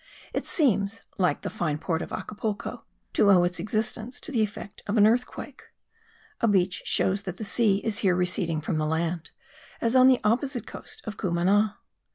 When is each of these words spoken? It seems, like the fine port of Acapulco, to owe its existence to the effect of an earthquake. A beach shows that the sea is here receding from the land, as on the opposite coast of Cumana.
It 0.33 0.47
seems, 0.47 1.01
like 1.19 1.43
the 1.43 1.49
fine 1.51 1.77
port 1.77 2.01
of 2.01 2.11
Acapulco, 2.11 2.85
to 3.13 3.29
owe 3.29 3.43
its 3.43 3.59
existence 3.59 4.19
to 4.21 4.31
the 4.31 4.41
effect 4.41 4.81
of 4.87 4.97
an 4.97 5.05
earthquake. 5.05 5.61
A 6.39 6.47
beach 6.47 6.81
shows 6.85 7.21
that 7.21 7.37
the 7.37 7.43
sea 7.43 7.77
is 7.83 7.99
here 7.99 8.15
receding 8.15 8.61
from 8.61 8.79
the 8.79 8.87
land, 8.87 9.29
as 9.79 9.95
on 9.95 10.07
the 10.07 10.19
opposite 10.23 10.65
coast 10.65 11.03
of 11.05 11.17
Cumana. 11.17 11.77